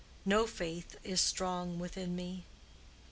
[0.25, 2.45] No faith is strong within me.